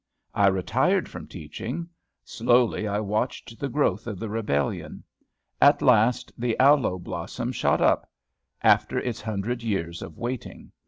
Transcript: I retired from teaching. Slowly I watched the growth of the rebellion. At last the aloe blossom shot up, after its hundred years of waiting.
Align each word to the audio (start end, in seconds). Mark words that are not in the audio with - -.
I 0.33 0.47
retired 0.47 1.07
from 1.07 1.27
teaching. 1.27 1.87
Slowly 2.23 2.87
I 2.87 2.99
watched 2.99 3.59
the 3.59 3.69
growth 3.69 4.07
of 4.07 4.17
the 4.17 4.29
rebellion. 4.29 5.03
At 5.61 5.83
last 5.83 6.31
the 6.35 6.59
aloe 6.59 6.97
blossom 6.97 7.51
shot 7.51 7.81
up, 7.81 8.09
after 8.63 8.97
its 8.97 9.21
hundred 9.21 9.61
years 9.61 10.01
of 10.01 10.17
waiting. 10.17 10.71